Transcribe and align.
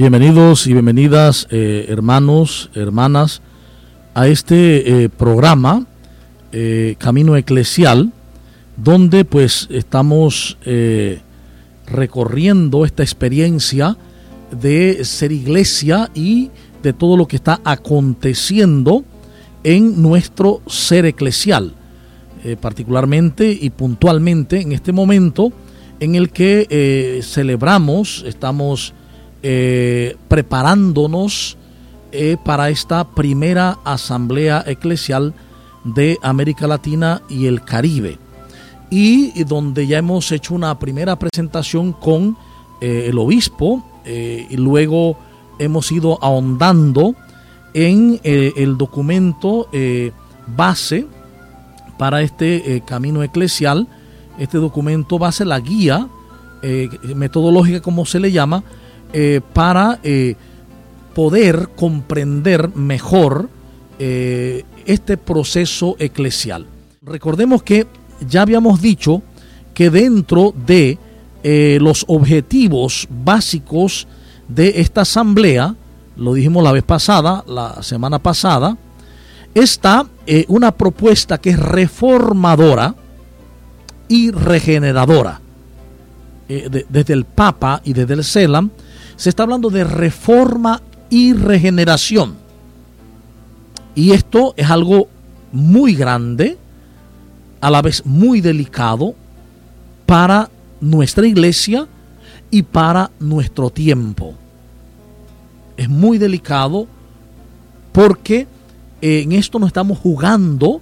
Bienvenidos 0.00 0.66
y 0.66 0.72
bienvenidas 0.72 1.46
eh, 1.50 1.84
hermanos, 1.90 2.70
hermanas, 2.74 3.42
a 4.14 4.28
este 4.28 5.04
eh, 5.04 5.08
programa 5.10 5.84
eh, 6.52 6.94
Camino 6.96 7.36
Eclesial, 7.36 8.10
donde 8.78 9.26
pues 9.26 9.68
estamos 9.70 10.56
recorriendo 11.86 12.86
esta 12.86 13.02
experiencia 13.02 13.98
de 14.50 15.04
ser 15.04 15.32
iglesia 15.32 16.08
y 16.14 16.50
de 16.82 16.94
todo 16.94 17.18
lo 17.18 17.28
que 17.28 17.36
está 17.36 17.60
aconteciendo 17.62 19.04
en 19.64 20.00
nuestro 20.00 20.62
ser 20.66 21.04
eclesial, 21.04 21.74
particularmente 22.62 23.52
y 23.52 23.68
puntualmente 23.68 24.62
en 24.62 24.72
este 24.72 24.92
momento 24.92 25.52
en 26.00 26.14
el 26.14 26.30
que 26.30 27.20
celebramos, 27.22 28.24
estamos 28.26 28.94
eh, 29.42 30.16
preparándonos 30.28 31.56
eh, 32.12 32.36
para 32.44 32.68
esta 32.68 33.04
primera 33.04 33.78
asamblea 33.84 34.62
eclesial 34.66 35.32
de 35.82 36.18
América 36.22 36.66
Latina 36.66 37.22
y 37.30 37.46
el 37.46 37.64
Caribe. 37.64 38.18
Y, 38.90 39.44
donde 39.44 39.86
ya 39.86 39.96
hemos 39.96 40.30
hecho 40.32 40.54
una 40.54 40.78
primera 40.78 41.18
presentación 41.18 41.92
con 41.92 42.36
eh, 42.82 43.06
el 43.08 43.18
obispo 43.18 43.84
y 44.04 44.56
luego 44.56 45.16
hemos 45.58 45.92
ido 45.92 46.18
ahondando 46.22 47.14
en 47.74 48.18
el 48.24 48.76
documento 48.76 49.68
base 50.56 51.06
para 51.98 52.22
este 52.22 52.82
camino 52.86 53.22
eclesial, 53.22 53.86
este 54.38 54.56
documento 54.56 55.18
base, 55.18 55.44
la 55.44 55.60
guía 55.60 56.08
metodológica 57.14 57.80
como 57.82 58.06
se 58.06 58.18
le 58.18 58.32
llama, 58.32 58.64
eh, 59.12 59.40
para 59.52 59.98
eh, 60.02 60.36
poder 61.14 61.70
comprender 61.74 62.74
mejor 62.76 63.48
eh, 63.98 64.64
este 64.86 65.16
proceso 65.16 65.96
eclesial. 65.98 66.66
Recordemos 67.02 67.62
que 67.62 67.86
ya 68.26 68.42
habíamos 68.42 68.80
dicho 68.80 69.22
que 69.74 69.90
dentro 69.90 70.54
de 70.66 70.98
los 71.42 72.04
objetivos 72.06 73.08
básicos 73.08 74.06
de 74.46 74.82
esta 74.82 75.00
asamblea, 75.00 75.74
lo 76.16 76.34
dijimos 76.34 76.62
la 76.62 76.72
vez 76.72 76.82
pasada, 76.82 77.42
la 77.46 77.82
semana 77.82 78.18
pasada, 78.18 78.76
está 79.54 80.06
una 80.48 80.72
propuesta 80.72 81.38
que 81.38 81.50
es 81.50 81.58
reformadora 81.58 82.94
y 84.06 84.30
regeneradora. 84.32 85.40
Desde 86.50 87.12
el 87.12 87.24
Papa 87.24 87.80
y 87.84 87.92
desde 87.92 88.14
el 88.14 88.24
CELAM 88.24 88.70
se 89.16 89.28
está 89.28 89.44
hablando 89.44 89.70
de 89.70 89.84
reforma 89.84 90.82
y 91.08 91.32
regeneración. 91.32 92.34
Y 93.94 94.12
esto 94.12 94.54
es 94.56 94.70
algo 94.70 95.08
muy 95.52 95.94
grande, 95.94 96.56
a 97.60 97.70
la 97.70 97.82
vez 97.82 98.06
muy 98.06 98.40
delicado 98.40 99.14
para 100.06 100.48
nuestra 100.80 101.26
iglesia 101.26 101.86
y 102.50 102.62
para 102.62 103.10
nuestro 103.20 103.70
tiempo. 103.70 104.34
Es 105.76 105.88
muy 105.88 106.18
delicado 106.18 106.86
porque 107.92 108.46
en 109.00 109.32
esto 109.32 109.58
no 109.58 109.66
estamos 109.66 109.98
jugando 109.98 110.80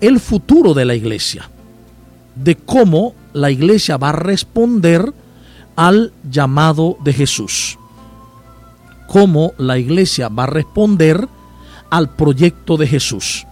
el 0.00 0.20
futuro 0.20 0.74
de 0.74 0.84
la 0.84 0.94
iglesia, 0.94 1.48
de 2.34 2.56
cómo 2.56 3.14
la 3.32 3.50
iglesia 3.50 3.96
va 3.96 4.10
a 4.10 4.12
responder 4.12 5.12
al 5.76 6.12
llamado 6.28 6.96
de 7.02 7.12
Jesús. 7.12 7.78
Cómo 9.08 9.52
la 9.58 9.78
iglesia 9.78 10.28
va 10.28 10.44
a 10.44 10.48
responder 10.48 11.28
al 11.90 12.14
proyecto 12.14 12.76
de 12.76 12.86
Jesús, 12.86 13.46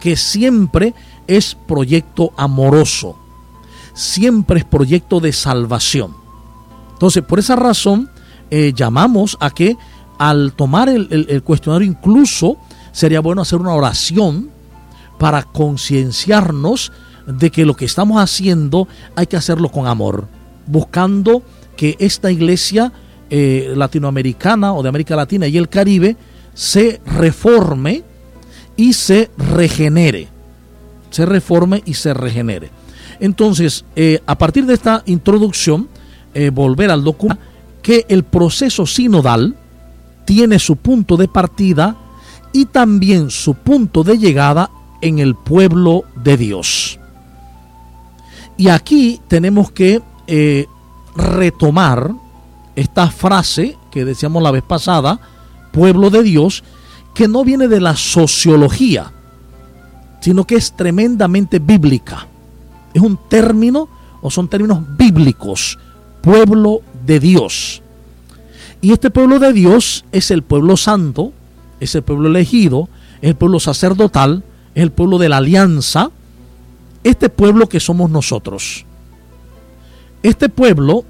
que 0.00 0.16
siempre 0.16 0.94
es 1.26 1.54
proyecto 1.54 2.32
amoroso, 2.36 3.16
siempre 3.94 4.60
es 4.60 4.64
proyecto 4.64 5.20
de 5.20 5.32
salvación. 5.32 6.16
Entonces, 6.92 7.22
por 7.22 7.38
esa 7.38 7.56
razón, 7.56 8.10
eh, 8.50 8.72
llamamos 8.74 9.36
a 9.40 9.50
que 9.50 9.76
al 10.18 10.54
tomar 10.54 10.88
el 10.88 11.42
cuestionario 11.44 11.86
incluso 11.86 12.56
sería 12.90 13.20
bueno 13.20 13.42
hacer 13.42 13.60
una 13.60 13.74
oración 13.74 14.50
para 15.18 15.42
concienciarnos 15.42 16.90
de 17.26 17.50
que 17.50 17.66
lo 17.66 17.74
que 17.74 17.84
estamos 17.84 18.18
haciendo 18.20 18.88
hay 19.14 19.26
que 19.26 19.36
hacerlo 19.36 19.68
con 19.70 19.86
amor, 19.86 20.26
buscando 20.66 21.42
que 21.76 21.96
esta 21.98 22.30
iglesia 22.30 22.92
eh, 23.28 23.72
latinoamericana 23.76 24.72
o 24.72 24.82
de 24.82 24.88
América 24.88 25.16
Latina 25.16 25.46
y 25.46 25.56
el 25.56 25.68
Caribe 25.68 26.16
se 26.54 27.00
reforme 27.04 28.04
y 28.76 28.92
se 28.92 29.30
regenere. 29.36 30.28
Se 31.10 31.26
reforme 31.26 31.82
y 31.84 31.94
se 31.94 32.14
regenere. 32.14 32.70
Entonces, 33.20 33.84
eh, 33.94 34.20
a 34.26 34.36
partir 34.36 34.66
de 34.66 34.74
esta 34.74 35.02
introducción, 35.06 35.88
eh, 36.34 36.50
volver 36.50 36.90
al 36.90 37.02
documento, 37.02 37.42
que 37.82 38.04
el 38.08 38.24
proceso 38.24 38.86
sinodal 38.86 39.56
tiene 40.24 40.58
su 40.58 40.76
punto 40.76 41.16
de 41.16 41.28
partida 41.28 41.96
y 42.52 42.66
también 42.66 43.30
su 43.30 43.54
punto 43.54 44.02
de 44.02 44.18
llegada 44.18 44.70
en 45.00 45.18
el 45.18 45.34
pueblo 45.34 46.04
de 46.22 46.36
Dios. 46.36 46.98
Y 48.56 48.68
aquí 48.68 49.20
tenemos 49.28 49.70
que 49.70 50.02
retomar 51.14 52.12
esta 52.74 53.10
frase 53.10 53.76
que 53.90 54.04
decíamos 54.04 54.42
la 54.42 54.50
vez 54.50 54.62
pasada, 54.62 55.18
pueblo 55.72 56.10
de 56.10 56.22
Dios, 56.22 56.62
que 57.14 57.28
no 57.28 57.44
viene 57.44 57.68
de 57.68 57.80
la 57.80 57.96
sociología, 57.96 59.12
sino 60.20 60.44
que 60.44 60.56
es 60.56 60.72
tremendamente 60.76 61.58
bíblica. 61.58 62.26
Es 62.92 63.00
un 63.00 63.18
término 63.28 63.88
o 64.20 64.30
son 64.30 64.48
términos 64.48 64.80
bíblicos, 64.96 65.78
pueblo 66.20 66.80
de 67.06 67.20
Dios. 67.20 67.82
Y 68.80 68.92
este 68.92 69.10
pueblo 69.10 69.38
de 69.38 69.52
Dios 69.52 70.04
es 70.12 70.30
el 70.30 70.42
pueblo 70.42 70.76
santo, 70.76 71.32
es 71.80 71.94
el 71.94 72.02
pueblo 72.02 72.28
elegido, 72.28 72.88
es 73.22 73.30
el 73.30 73.36
pueblo 73.36 73.60
sacerdotal, 73.60 74.44
es 74.74 74.82
el 74.82 74.92
pueblo 74.92 75.18
de 75.18 75.28
la 75.30 75.38
alianza, 75.38 76.10
este 77.08 77.28
pueblo 77.28 77.68
que 77.68 77.78
somos 77.78 78.10
nosotros. 78.10 78.84
Este 80.24 80.48
pueblo, 80.48 81.04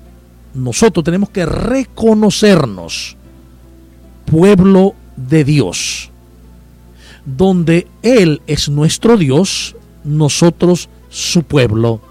nosotros 0.52 1.02
tenemos 1.02 1.30
que 1.30 1.46
reconocernos 1.46 3.16
pueblo 4.26 4.94
de 5.16 5.44
Dios, 5.44 6.10
donde 7.24 7.86
Él 8.02 8.42
es 8.46 8.68
nuestro 8.68 9.16
Dios, 9.16 9.74
nosotros 10.04 10.90
su 11.08 11.44
pueblo. 11.44 12.02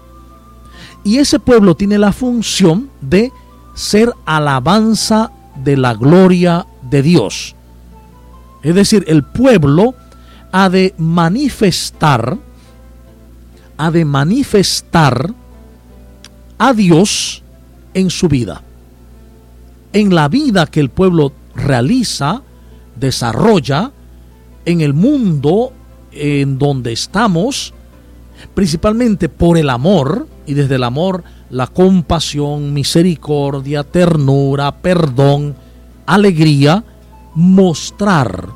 Y 1.04 1.18
ese 1.18 1.38
pueblo 1.38 1.76
tiene 1.76 1.98
la 1.98 2.12
función 2.12 2.90
de 3.00 3.30
ser 3.76 4.12
alabanza 4.24 5.30
de 5.62 5.76
la 5.76 5.94
gloria 5.94 6.66
de 6.82 7.02
Dios. 7.02 7.54
Es 8.64 8.74
decir, 8.74 9.04
el 9.06 9.22
pueblo 9.22 9.94
ha 10.50 10.70
de 10.70 10.92
manifestar, 10.98 12.36
ha 13.76 13.90
de 13.90 14.04
manifestar 14.04 15.32
a 16.58 16.72
Dios 16.72 17.42
en 17.94 18.10
su 18.10 18.28
vida. 18.28 18.62
En 19.92 20.14
la 20.14 20.28
vida 20.28 20.66
que 20.66 20.80
el 20.80 20.90
pueblo 20.90 21.32
realiza, 21.54 22.42
desarrolla, 22.96 23.92
en 24.64 24.80
el 24.80 24.94
mundo 24.94 25.72
en 26.12 26.58
donde 26.58 26.92
estamos, 26.92 27.72
principalmente 28.54 29.28
por 29.28 29.58
el 29.58 29.70
amor, 29.70 30.26
y 30.46 30.54
desde 30.54 30.76
el 30.76 30.84
amor 30.84 31.24
la 31.50 31.66
compasión, 31.66 32.72
misericordia, 32.72 33.84
ternura, 33.84 34.72
perdón, 34.76 35.56
alegría, 36.06 36.84
mostrar 37.34 38.48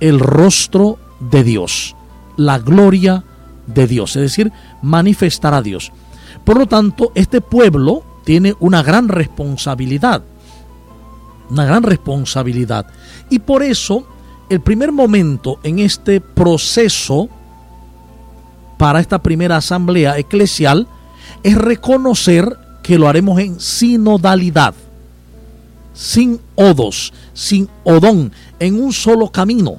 el 0.00 0.20
rostro 0.20 0.98
de 1.20 1.44
Dios, 1.44 1.96
la 2.36 2.58
gloria 2.58 3.24
de 3.66 3.86
Dios, 3.86 4.16
es 4.16 4.22
decir, 4.22 4.52
manifestar 4.82 5.54
a 5.54 5.62
Dios. 5.62 5.92
Por 6.44 6.58
lo 6.58 6.66
tanto, 6.66 7.12
este 7.14 7.40
pueblo 7.40 8.04
tiene 8.24 8.54
una 8.60 8.82
gran 8.82 9.08
responsabilidad, 9.08 10.22
una 11.50 11.64
gran 11.64 11.82
responsabilidad. 11.82 12.86
Y 13.30 13.38
por 13.38 13.62
eso, 13.62 14.06
el 14.48 14.60
primer 14.60 14.92
momento 14.92 15.58
en 15.62 15.78
este 15.78 16.20
proceso 16.20 17.28
para 18.76 19.00
esta 19.00 19.22
primera 19.22 19.56
asamblea 19.56 20.18
eclesial 20.18 20.86
es 21.42 21.56
reconocer 21.56 22.58
que 22.82 22.98
lo 22.98 23.08
haremos 23.08 23.38
en 23.40 23.58
sinodalidad, 23.60 24.74
sin 25.94 26.40
odos, 26.54 27.12
sin 27.32 27.68
odón, 27.84 28.32
en 28.58 28.82
un 28.82 28.92
solo 28.92 29.30
camino, 29.30 29.78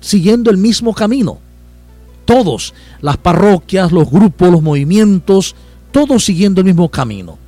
siguiendo 0.00 0.50
el 0.50 0.56
mismo 0.56 0.94
camino. 0.94 1.38
Todos, 2.24 2.74
las 3.00 3.16
parroquias, 3.16 3.92
los 3.92 4.10
grupos, 4.10 4.50
los 4.50 4.62
movimientos, 4.62 5.54
todos 5.92 6.24
siguiendo 6.24 6.60
el 6.60 6.66
mismo 6.66 6.88
camino. 6.88 7.38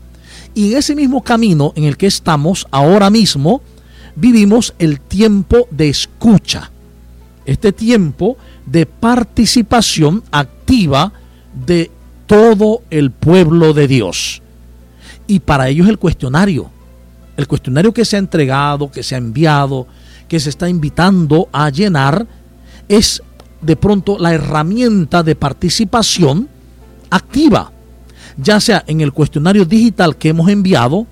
Y 0.55 0.73
en 0.73 0.78
ese 0.78 0.94
mismo 0.94 1.23
camino 1.23 1.73
en 1.76 1.84
el 1.84 1.96
que 1.96 2.06
estamos 2.06 2.67
ahora 2.70 3.11
mismo, 3.11 3.61
vivimos 4.14 4.75
el 4.78 5.00
tiempo 5.00 5.69
de 5.70 5.88
escucha, 5.88 6.70
este 7.44 7.73
tiempo 7.73 8.37
de 8.64 8.87
participación 8.87 10.23
activa 10.31 11.12
de 11.67 11.90
todo 12.26 12.82
el 12.90 13.11
pueblo 13.11 13.73
de 13.73 13.87
Dios. 13.87 14.43
Y 15.26 15.40
para 15.40 15.69
ello 15.69 15.84
es 15.84 15.90
el 15.90 15.99
cuestionario, 15.99 16.70
el 17.37 17.46
cuestionario 17.46 17.93
que 17.93 18.05
se 18.05 18.17
ha 18.17 18.19
entregado, 18.19 18.90
que 18.90 19.02
se 19.02 19.14
ha 19.14 19.19
enviado, 19.19 19.87
que 20.28 20.40
se 20.40 20.50
está 20.50 20.69
invitando 20.69 21.49
a 21.52 21.70
llenar, 21.70 22.26
es 22.88 23.23
de 23.67 23.77
pronto 23.77 24.17
la 24.19 24.33
herramienta 24.33 25.23
de 25.25 25.35
participación 25.35 26.49
activa, 27.11 27.73
ya 28.37 28.61
sea 28.61 28.85
en 28.87 29.01
el 29.01 29.13
cuestionario 29.13 29.65
digital 29.65 30.17
que 30.17 30.29
hemos 30.29 30.49
enviado, 30.49 31.07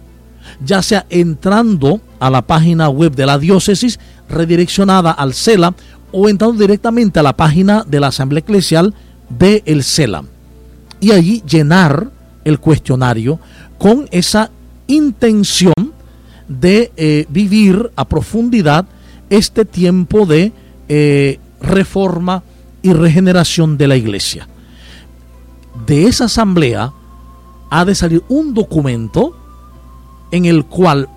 ya 0.65 0.81
sea 0.81 1.05
entrando 1.11 2.01
a 2.21 2.31
la 2.31 2.43
página 2.43 2.89
web 2.89 3.15
de 3.15 3.27
la 3.27 3.39
diócesis 3.39 3.99
redireccionada 4.29 5.11
al 5.11 5.35
CELA 5.35 5.75
o 6.13 6.29
entrando 6.29 6.61
directamente 6.61 7.19
a 7.19 7.25
la 7.25 7.37
página 7.37 7.85
de 7.87 7.99
la 7.99 8.07
Asamblea 8.09 8.41
Eclesial 8.41 8.95
de 9.29 9.63
el 9.67 9.83
CELA 9.83 10.25
y 11.01 11.11
allí 11.11 11.43
llenar 11.47 12.11
el 12.45 12.61
cuestionario 12.61 13.41
con 13.79 14.07
esa 14.13 14.51
intención 14.87 15.75
de 16.47 16.93
eh, 16.97 17.27
vivir 17.29 17.91
a 17.97 18.05
profundidad 18.05 18.87
este 19.29 19.65
tiempo 19.65 20.25
de 20.27 20.53
eh, 20.89 21.39
reforma 21.65 22.43
y 22.83 22.93
regeneración 22.93 23.77
de 23.77 23.89
la 23.89 23.97
iglesia. 23.97 24.49
De 25.87 26.07
esa 26.07 26.27
asamblea 26.27 26.93
ha 27.71 27.85
de 27.85 27.95
salir 27.95 28.23
un 28.29 28.55
documento 28.55 29.37
en 30.31 30.45
el 30.45 30.65
cual 30.65 31.09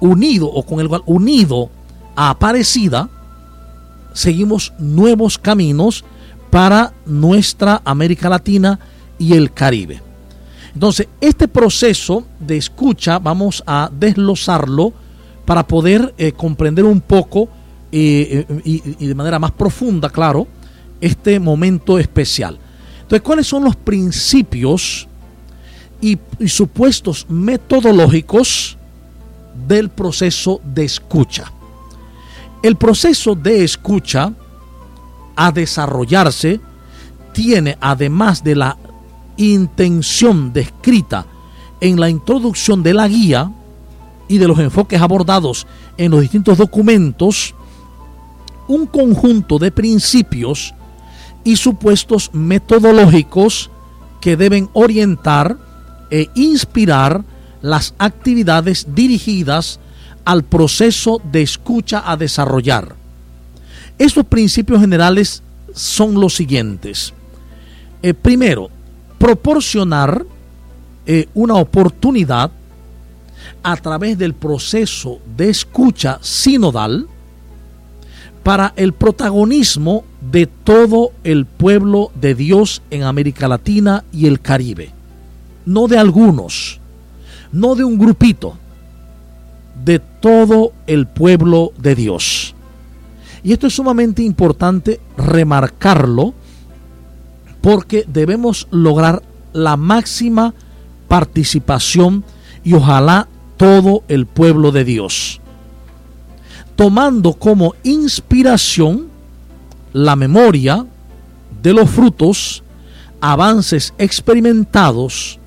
unido 0.00 0.46
o 0.46 0.64
con 0.64 0.80
el 0.80 0.88
cual 0.88 1.02
unido 1.06 1.70
a 2.16 2.30
Aparecida 2.30 3.08
seguimos 4.12 4.72
nuevos 4.78 5.38
caminos 5.38 6.04
para 6.50 6.92
nuestra 7.06 7.80
América 7.84 8.28
Latina 8.28 8.78
y 9.18 9.34
el 9.34 9.52
Caribe. 9.52 10.02
Entonces, 10.74 11.08
este 11.20 11.48
proceso 11.48 12.24
de 12.40 12.56
escucha 12.56 13.18
vamos 13.18 13.62
a 13.66 13.90
desglosarlo 13.92 14.92
para 15.44 15.66
poder 15.66 16.14
eh, 16.18 16.32
comprender 16.32 16.84
un 16.84 17.00
poco 17.00 17.48
y, 17.92 19.06
de 19.06 19.14
manera 19.14 19.38
más 19.38 19.52
profunda, 19.52 20.08
claro, 20.08 20.48
este 21.00 21.38
momento 21.38 21.98
especial. 21.98 22.58
Entonces, 23.02 23.20
¿cuáles 23.20 23.46
son 23.46 23.64
los 23.64 23.76
principios 23.76 25.06
y, 26.00 26.18
supuestos 26.46 27.26
metodológicos 27.28 28.78
del 29.68 29.90
proceso 29.90 30.60
de 30.64 30.84
escucha? 30.84 31.52
El 32.62 32.76
proceso 32.76 33.34
de 33.34 33.62
escucha 33.64 34.32
a 35.36 35.52
desarrollarse 35.52 36.60
tiene, 37.32 37.76
además 37.80 38.42
de 38.42 38.56
la 38.56 38.76
intención 39.36 40.52
descrita 40.52 41.26
en 41.80 41.98
la 41.98 42.08
introducción 42.08 42.82
de 42.82 42.94
la 42.94 43.08
guía 43.08 43.50
y 44.28 44.38
de 44.38 44.46
los 44.46 44.58
enfoques 44.58 45.00
abordados 45.00 45.66
en 45.96 46.10
los 46.10 46.20
distintos 46.20 46.56
documentos, 46.56 47.54
un 48.72 48.86
conjunto 48.86 49.58
de 49.58 49.70
principios 49.70 50.74
y 51.44 51.56
supuestos 51.56 52.30
metodológicos 52.32 53.70
que 54.20 54.36
deben 54.36 54.70
orientar 54.72 55.58
e 56.10 56.30
inspirar 56.34 57.22
las 57.60 57.94
actividades 57.98 58.86
dirigidas 58.94 59.78
al 60.24 60.42
proceso 60.42 61.20
de 61.30 61.42
escucha 61.42 62.02
a 62.10 62.16
desarrollar. 62.16 62.94
Estos 63.98 64.24
principios 64.24 64.80
generales 64.80 65.42
son 65.74 66.14
los 66.14 66.34
siguientes. 66.34 67.12
Eh, 68.02 68.14
primero, 68.14 68.70
proporcionar 69.18 70.24
eh, 71.04 71.28
una 71.34 71.56
oportunidad 71.56 72.50
a 73.62 73.76
través 73.76 74.16
del 74.16 74.34
proceso 74.34 75.18
de 75.36 75.50
escucha 75.50 76.18
sinodal 76.22 77.08
para 78.42 78.72
el 78.76 78.92
protagonismo 78.92 80.04
de 80.20 80.46
todo 80.46 81.12
el 81.24 81.46
pueblo 81.46 82.10
de 82.14 82.34
Dios 82.34 82.82
en 82.90 83.04
América 83.04 83.48
Latina 83.48 84.04
y 84.12 84.26
el 84.26 84.40
Caribe. 84.40 84.90
No 85.64 85.86
de 85.86 85.98
algunos, 85.98 86.80
no 87.52 87.74
de 87.74 87.84
un 87.84 87.98
grupito, 87.98 88.56
de 89.84 89.98
todo 89.98 90.72
el 90.86 91.06
pueblo 91.06 91.72
de 91.78 91.94
Dios. 91.94 92.54
Y 93.44 93.52
esto 93.52 93.66
es 93.66 93.74
sumamente 93.74 94.22
importante 94.22 95.00
remarcarlo 95.16 96.34
porque 97.60 98.04
debemos 98.06 98.68
lograr 98.70 99.22
la 99.52 99.76
máxima 99.76 100.54
participación 101.08 102.24
y 102.64 102.74
ojalá 102.74 103.28
todo 103.56 104.02
el 104.08 104.26
pueblo 104.26 104.72
de 104.72 104.84
Dios, 104.84 105.41
tomando 106.76 107.34
como 107.34 107.74
inspiración 107.82 109.08
la 109.92 110.16
memoria 110.16 110.86
de 111.62 111.72
los 111.72 111.90
frutos, 111.90 112.62
avances 113.20 113.94
experimentados 113.98 115.38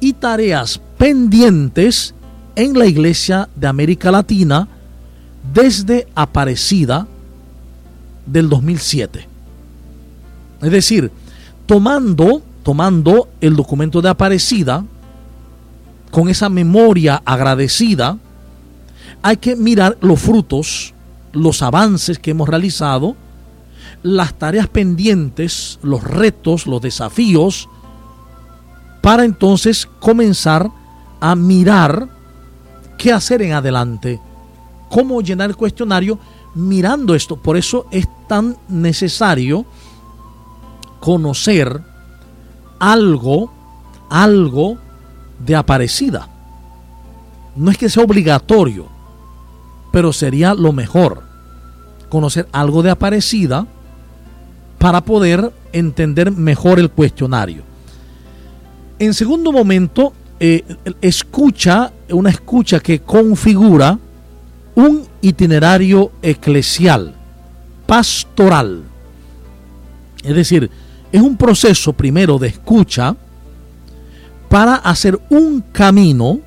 y 0.00 0.14
tareas 0.14 0.80
pendientes 0.96 2.14
en 2.56 2.78
la 2.78 2.86
Iglesia 2.86 3.48
de 3.54 3.66
América 3.66 4.10
Latina 4.10 4.68
desde 5.52 6.06
Aparecida 6.14 7.06
del 8.26 8.48
2007. 8.48 9.26
Es 10.62 10.70
decir, 10.70 11.10
tomando, 11.66 12.42
tomando 12.62 13.28
el 13.40 13.56
documento 13.56 14.02
de 14.02 14.08
Aparecida, 14.08 14.84
con 16.10 16.28
esa 16.28 16.48
memoria 16.48 17.22
agradecida, 17.24 18.18
hay 19.22 19.36
que 19.36 19.56
mirar 19.56 19.98
los 20.00 20.20
frutos, 20.20 20.94
los 21.32 21.62
avances 21.62 22.18
que 22.18 22.32
hemos 22.32 22.48
realizado, 22.48 23.16
las 24.02 24.34
tareas 24.38 24.68
pendientes, 24.68 25.78
los 25.82 26.02
retos, 26.02 26.66
los 26.66 26.80
desafíos, 26.80 27.68
para 29.00 29.24
entonces 29.24 29.88
comenzar 29.98 30.70
a 31.20 31.34
mirar 31.34 32.08
qué 32.98 33.12
hacer 33.12 33.42
en 33.42 33.52
adelante, 33.52 34.20
cómo 34.88 35.20
llenar 35.20 35.50
el 35.50 35.56
cuestionario 35.56 36.18
mirando 36.54 37.14
esto. 37.14 37.36
Por 37.36 37.56
eso 37.56 37.86
es 37.90 38.06
tan 38.28 38.56
necesario 38.68 39.64
conocer 41.00 41.82
algo, 42.78 43.52
algo 44.08 44.78
de 45.38 45.56
Aparecida. 45.56 46.28
No 47.56 47.70
es 47.70 47.78
que 47.78 47.88
sea 47.88 48.04
obligatorio, 48.04 48.86
pero 49.92 50.12
sería 50.12 50.54
lo 50.54 50.72
mejor 50.72 51.22
conocer 52.08 52.48
algo 52.52 52.82
de 52.82 52.90
Aparecida 52.90 53.66
para 54.78 55.02
poder 55.02 55.52
entender 55.72 56.30
mejor 56.30 56.78
el 56.78 56.90
cuestionario. 56.90 57.62
En 58.98 59.14
segundo 59.14 59.52
momento, 59.52 60.12
eh, 60.38 60.64
escucha, 61.00 61.92
una 62.10 62.30
escucha 62.30 62.80
que 62.80 63.00
configura 63.00 63.98
un 64.74 65.06
itinerario 65.20 66.12
eclesial, 66.22 67.14
pastoral. 67.86 68.82
Es 70.22 70.34
decir, 70.34 70.70
es 71.12 71.20
un 71.20 71.36
proceso 71.36 71.92
primero 71.92 72.38
de 72.38 72.48
escucha 72.48 73.16
para 74.48 74.76
hacer 74.76 75.18
un 75.30 75.60
camino 75.72 76.40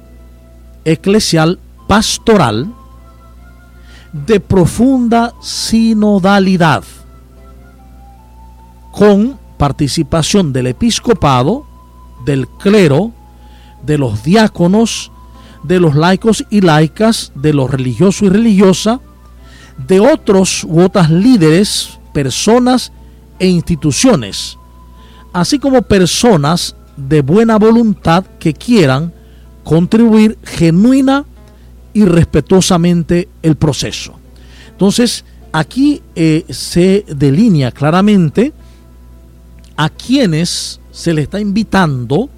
eclesial 0.85 1.59
pastoral 1.87 2.73
de 4.13 4.39
profunda 4.39 5.33
sinodalidad 5.41 6.83
con 8.91 9.39
participación 9.57 10.53
del 10.53 10.67
episcopado, 10.67 11.65
del 12.25 12.47
clero, 12.47 13.11
de 13.83 13.97
los 13.97 14.23
diáconos, 14.23 15.11
de 15.63 15.79
los 15.79 15.95
laicos 15.95 16.45
y 16.51 16.61
laicas, 16.61 17.31
de 17.33 17.53
los 17.53 17.71
religiosos 17.71 18.21
y 18.21 18.29
religiosas, 18.29 18.99
de 19.87 19.99
otros 19.99 20.63
u 20.63 20.81
otras 20.81 21.09
líderes, 21.09 21.99
personas 22.13 22.91
e 23.39 23.47
instituciones, 23.47 24.59
así 25.33 25.57
como 25.57 25.81
personas 25.81 26.75
de 26.95 27.21
buena 27.21 27.57
voluntad 27.57 28.25
que 28.39 28.53
quieran 28.53 29.11
contribuir 29.63 30.37
genuina 30.43 31.25
y 31.93 32.05
respetuosamente 32.05 33.29
el 33.41 33.55
proceso. 33.55 34.13
Entonces, 34.71 35.23
aquí 35.51 36.01
eh, 36.15 36.45
se 36.49 37.05
delinea 37.07 37.71
claramente 37.71 38.53
a 39.77 39.89
quienes 39.89 40.79
se 40.91 41.13
le 41.13 41.23
está 41.23 41.39
invitando 41.39 42.29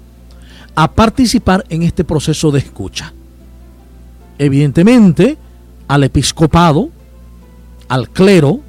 a 0.74 0.92
participar 0.92 1.64
en 1.68 1.82
este 1.82 2.04
proceso 2.04 2.50
de 2.50 2.58
escucha. 2.58 3.12
Evidentemente, 4.38 5.38
al 5.88 6.04
episcopado, 6.04 6.90
al 7.88 8.10
clero, 8.10 8.60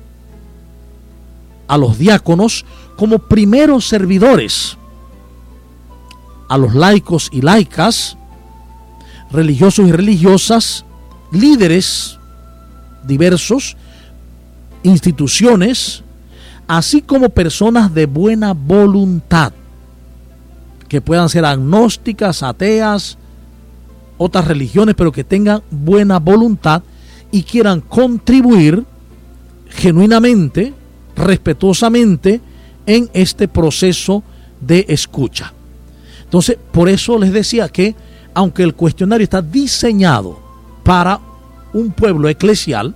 a 1.68 1.78
los 1.78 1.98
diáconos 1.98 2.66
como 2.96 3.20
primeros 3.20 3.88
servidores, 3.88 4.78
a 6.48 6.58
los 6.58 6.74
laicos 6.74 7.30
y 7.32 7.42
laicas, 7.42 8.18
religiosos 9.32 9.88
y 9.88 9.92
religiosas, 9.92 10.86
líderes 11.32 12.18
diversos, 13.08 13.78
instituciones, 14.84 16.04
así 16.68 17.02
como 17.02 17.30
personas 17.30 17.94
de 17.94 18.06
buena 18.06 18.54
voluntad, 18.54 19.54
que 20.88 21.02
puedan 21.02 21.30
ser 21.30 21.46
agnósticas, 21.46 22.44
ateas, 22.44 23.18
otras 24.18 24.46
religiones, 24.46 24.96
pero 24.96 25.12
que 25.12 25.24
tengan 25.24 25.62
buena 25.70 26.20
voluntad 26.20 26.84
y 27.32 27.44
quieran 27.44 27.82
contribuir 27.82 28.86
genuinamente, 29.70 30.74
respetuosamente 31.16 32.42
en 32.86 33.10
este 33.14 33.48
proceso 33.48 34.24
de 34.62 34.86
escucha. 34.88 35.54
Entonces, 36.24 36.58
por 36.72 36.90
eso 36.90 37.18
les 37.20 37.32
decía 37.32 37.70
que 37.70 37.96
aunque 38.38 38.62
el 38.62 38.76
cuestionario 38.76 39.24
está 39.24 39.42
diseñado 39.42 40.40
para 40.84 41.20
un 41.74 41.90
pueblo 41.90 42.30
eclesial, 42.30 42.94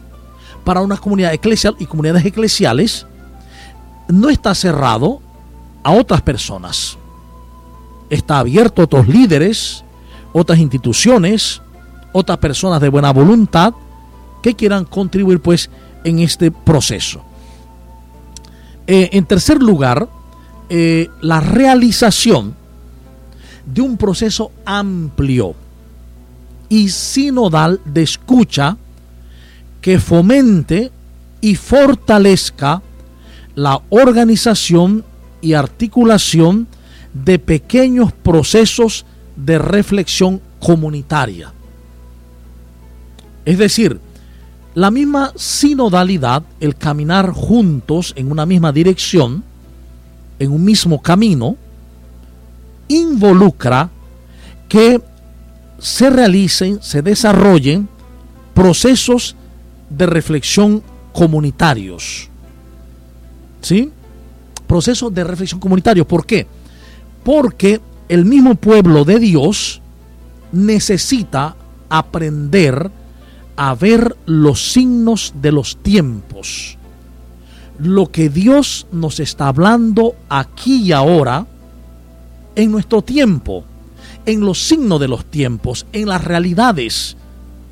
para 0.63 0.81
una 0.81 0.97
comunidad 0.97 1.33
eclesial 1.33 1.75
y 1.79 1.87
comunidades 1.87 2.23
eclesiales, 2.25 3.07
no 4.07 4.29
está 4.29 4.53
cerrado 4.53 5.19
a 5.81 5.93
otras 5.93 6.21
personas. 6.21 6.95
Está 8.11 8.37
abierto 8.37 8.83
a 8.83 8.85
otros 8.85 9.07
líderes, 9.07 9.83
otras 10.31 10.59
instituciones, 10.59 11.59
otras 12.13 12.37
personas 12.37 12.79
de 12.79 12.89
buena 12.89 13.11
voluntad 13.11 13.73
que 14.43 14.53
quieran 14.53 14.85
contribuir 14.85 15.41
pues 15.41 15.71
en 16.03 16.19
este 16.19 16.51
proceso. 16.51 17.23
Eh, 18.85 19.09
en 19.13 19.25
tercer 19.25 19.59
lugar, 19.59 20.07
eh, 20.69 21.09
la 21.19 21.39
realización 21.39 22.60
de 23.65 23.81
un 23.81 23.97
proceso 23.97 24.51
amplio 24.65 25.55
y 26.69 26.89
sinodal 26.89 27.79
de 27.85 28.03
escucha 28.03 28.77
que 29.81 29.99
fomente 29.99 30.91
y 31.41 31.55
fortalezca 31.55 32.81
la 33.55 33.81
organización 33.89 35.03
y 35.41 35.53
articulación 35.53 36.67
de 37.13 37.39
pequeños 37.39 38.13
procesos 38.13 39.05
de 39.35 39.57
reflexión 39.57 40.39
comunitaria. 40.59 41.51
Es 43.43 43.57
decir, 43.57 43.99
la 44.75 44.91
misma 44.91 45.33
sinodalidad, 45.35 46.43
el 46.59 46.75
caminar 46.75 47.31
juntos 47.31 48.13
en 48.15 48.31
una 48.31 48.45
misma 48.45 48.71
dirección, 48.71 49.43
en 50.39 50.51
un 50.51 50.63
mismo 50.63 51.01
camino, 51.01 51.57
involucra 52.97 53.89
que 54.67 55.01
se 55.79 56.09
realicen, 56.09 56.81
se 56.81 57.01
desarrollen 57.01 57.89
procesos 58.53 59.35
de 59.89 60.05
reflexión 60.05 60.83
comunitarios. 61.13 62.29
¿Sí? 63.61 63.91
Procesos 64.67 65.13
de 65.13 65.23
reflexión 65.23 65.59
comunitarios. 65.59 66.07
¿Por 66.07 66.25
qué? 66.25 66.47
Porque 67.23 67.81
el 68.07 68.25
mismo 68.25 68.55
pueblo 68.55 69.05
de 69.05 69.19
Dios 69.19 69.81
necesita 70.51 71.55
aprender 71.89 72.91
a 73.55 73.75
ver 73.75 74.15
los 74.25 74.71
signos 74.71 75.33
de 75.41 75.51
los 75.51 75.77
tiempos. 75.77 76.77
Lo 77.79 78.11
que 78.11 78.29
Dios 78.29 78.87
nos 78.91 79.19
está 79.19 79.47
hablando 79.47 80.15
aquí 80.29 80.83
y 80.83 80.91
ahora, 80.91 81.47
en 82.55 82.71
nuestro 82.71 83.01
tiempo, 83.01 83.63
en 84.25 84.41
los 84.41 84.61
signos 84.67 84.99
de 84.99 85.07
los 85.07 85.25
tiempos, 85.25 85.85
en 85.93 86.07
las 86.07 86.23
realidades 86.23 87.15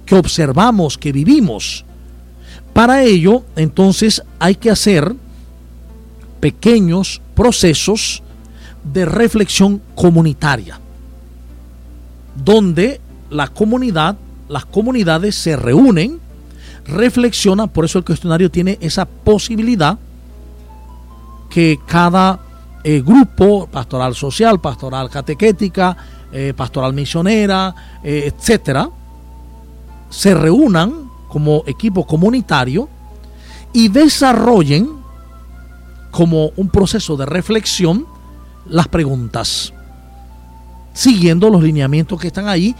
que 0.05 0.15
observamos, 0.15 0.97
que 0.97 1.11
vivimos. 1.11 1.85
Para 2.73 3.03
ello, 3.03 3.43
entonces, 3.55 4.23
hay 4.39 4.55
que 4.55 4.71
hacer 4.71 5.15
pequeños 6.39 7.21
procesos 7.35 8.23
de 8.83 9.05
reflexión 9.05 9.81
comunitaria, 9.95 10.79
donde 12.43 13.01
la 13.29 13.47
comunidad, 13.47 14.17
las 14.47 14.65
comunidades 14.65 15.35
se 15.35 15.55
reúnen, 15.55 16.19
reflexionan, 16.85 17.69
por 17.69 17.85
eso 17.85 17.99
el 17.99 18.05
cuestionario 18.05 18.49
tiene 18.49 18.77
esa 18.81 19.05
posibilidad 19.05 19.99
que 21.49 21.77
cada 21.85 22.39
eh, 22.83 23.01
grupo, 23.01 23.67
pastoral 23.67 24.15
social, 24.15 24.59
pastoral 24.61 25.09
catequética, 25.09 25.97
eh, 26.31 26.53
pastoral 26.55 26.93
misionera, 26.93 27.99
eh, 28.03 28.31
etcétera, 28.33 28.89
se 30.09 30.33
reúnan 30.33 31.09
como 31.27 31.63
equipo 31.67 32.05
comunitario 32.05 32.87
y 33.73 33.89
desarrollen 33.89 34.89
como 36.11 36.51
un 36.55 36.69
proceso 36.69 37.17
de 37.17 37.25
reflexión 37.25 38.05
las 38.65 38.87
preguntas, 38.87 39.73
siguiendo 40.93 41.49
los 41.49 41.61
lineamientos 41.61 42.19
que 42.19 42.27
están 42.27 42.47
ahí, 42.47 42.75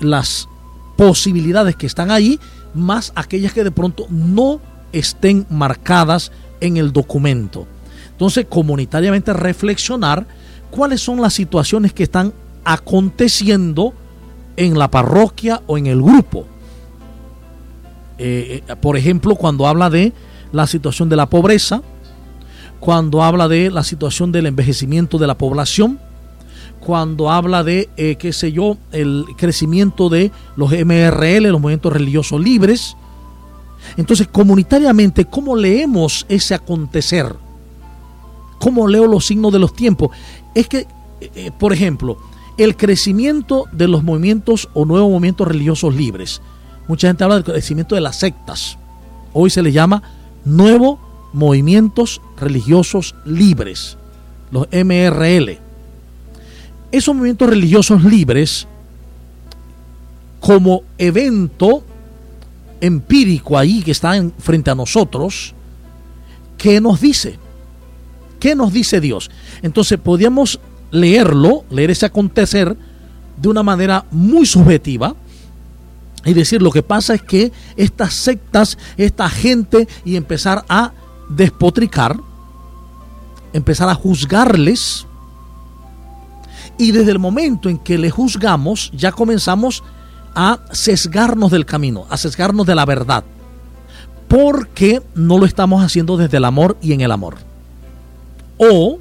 las 0.00 0.48
posibilidades 0.96 1.76
que 1.76 1.86
están 1.86 2.10
ahí, 2.10 2.38
más 2.74 3.12
aquellas 3.14 3.52
que 3.52 3.64
de 3.64 3.70
pronto 3.70 4.06
no 4.10 4.60
estén 4.92 5.46
marcadas 5.48 6.32
en 6.60 6.76
el 6.76 6.92
documento. 6.92 7.66
Entonces, 8.14 8.46
comunitariamente 8.48 9.32
reflexionar 9.32 10.26
cuáles 10.70 11.00
son 11.00 11.20
las 11.20 11.34
situaciones 11.34 11.92
que 11.92 12.04
están 12.04 12.32
aconteciendo 12.64 13.92
en 14.56 14.78
la 14.78 14.90
parroquia 14.90 15.62
o 15.66 15.76
en 15.76 15.86
el 15.86 16.00
grupo. 16.00 16.46
Eh, 18.18 18.62
eh, 18.66 18.76
por 18.76 18.96
ejemplo, 18.96 19.34
cuando 19.34 19.66
habla 19.66 19.90
de 19.90 20.12
la 20.52 20.66
situación 20.66 21.08
de 21.08 21.16
la 21.16 21.28
pobreza, 21.28 21.82
cuando 22.78 23.22
habla 23.22 23.48
de 23.48 23.70
la 23.70 23.82
situación 23.82 24.30
del 24.30 24.46
envejecimiento 24.46 25.18
de 25.18 25.26
la 25.26 25.36
población, 25.36 25.98
cuando 26.80 27.30
habla 27.30 27.64
de, 27.64 27.88
eh, 27.96 28.16
qué 28.16 28.32
sé 28.32 28.52
yo, 28.52 28.76
el 28.92 29.24
crecimiento 29.36 30.08
de 30.08 30.30
los 30.54 30.70
MRL, 30.70 31.50
los 31.50 31.60
movimientos 31.60 31.92
religiosos 31.92 32.40
libres. 32.40 32.96
Entonces, 33.96 34.28
comunitariamente, 34.28 35.24
¿cómo 35.24 35.56
leemos 35.56 36.26
ese 36.28 36.54
acontecer? 36.54 37.34
¿Cómo 38.64 38.88
leo 38.88 39.06
los 39.06 39.26
signos 39.26 39.52
de 39.52 39.58
los 39.58 39.74
tiempos? 39.74 40.08
Es 40.54 40.68
que, 40.68 40.78
eh, 41.20 41.30
eh, 41.34 41.50
por 41.50 41.74
ejemplo, 41.74 42.16
el 42.56 42.78
crecimiento 42.78 43.66
de 43.72 43.88
los 43.88 44.02
movimientos 44.02 44.70
o 44.72 44.86
nuevos 44.86 45.10
movimientos 45.10 45.46
religiosos 45.46 45.94
libres. 45.94 46.40
Mucha 46.88 47.08
gente 47.08 47.24
habla 47.24 47.34
del 47.34 47.44
crecimiento 47.44 47.94
de 47.94 48.00
las 48.00 48.18
sectas. 48.18 48.78
Hoy 49.34 49.50
se 49.50 49.60
le 49.60 49.70
llama 49.70 50.02
nuevo 50.46 50.98
movimientos 51.34 52.22
religiosos 52.38 53.14
libres, 53.26 53.98
los 54.50 54.66
MRL. 54.72 55.58
Esos 56.90 57.14
movimientos 57.14 57.50
religiosos 57.50 58.02
libres, 58.02 58.66
como 60.40 60.84
evento 60.96 61.84
empírico 62.80 63.58
ahí 63.58 63.82
que 63.82 63.90
está 63.90 64.14
frente 64.38 64.70
a 64.70 64.74
nosotros, 64.74 65.52
¿qué 66.56 66.80
nos 66.80 67.02
dice? 67.02 67.43
¿Qué 68.44 68.54
nos 68.54 68.74
dice 68.74 69.00
Dios? 69.00 69.30
Entonces 69.62 69.98
podríamos 69.98 70.60
leerlo, 70.90 71.64
leer 71.70 71.90
ese 71.90 72.04
acontecer 72.04 72.76
de 73.38 73.48
una 73.48 73.62
manera 73.62 74.04
muy 74.10 74.44
subjetiva 74.44 75.14
y 76.26 76.34
decir 76.34 76.60
lo 76.60 76.70
que 76.70 76.82
pasa 76.82 77.14
es 77.14 77.22
que 77.22 77.52
estas 77.78 78.12
sectas, 78.12 78.76
esta 78.98 79.30
gente 79.30 79.88
y 80.04 80.16
empezar 80.16 80.62
a 80.68 80.92
despotricar, 81.30 82.18
empezar 83.54 83.88
a 83.88 83.94
juzgarles 83.94 85.06
y 86.76 86.92
desde 86.92 87.12
el 87.12 87.18
momento 87.18 87.70
en 87.70 87.78
que 87.78 87.96
le 87.96 88.10
juzgamos 88.10 88.90
ya 88.92 89.10
comenzamos 89.10 89.82
a 90.34 90.58
sesgarnos 90.70 91.50
del 91.50 91.64
camino, 91.64 92.04
a 92.10 92.18
sesgarnos 92.18 92.66
de 92.66 92.74
la 92.74 92.84
verdad, 92.84 93.24
porque 94.28 95.00
no 95.14 95.38
lo 95.38 95.46
estamos 95.46 95.82
haciendo 95.82 96.18
desde 96.18 96.36
el 96.36 96.44
amor 96.44 96.76
y 96.82 96.92
en 96.92 97.00
el 97.00 97.10
amor. 97.10 97.53
O 98.58 98.98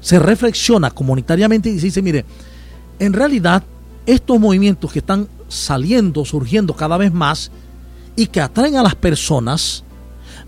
se 0.00 0.18
reflexiona 0.18 0.90
comunitariamente 0.90 1.70
y 1.70 1.76
dice, 1.76 2.02
mire, 2.02 2.24
en 2.98 3.12
realidad 3.12 3.62
estos 4.06 4.38
movimientos 4.38 4.92
que 4.92 4.98
están 4.98 5.28
saliendo, 5.48 6.24
surgiendo 6.24 6.74
cada 6.74 6.96
vez 6.96 7.12
más 7.12 7.50
y 8.16 8.26
que 8.26 8.40
atraen 8.40 8.76
a 8.76 8.82
las 8.82 8.94
personas, 8.94 9.82